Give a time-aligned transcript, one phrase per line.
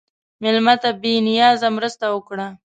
[0.41, 2.47] مېلمه ته بې نیازه مرسته وکړه.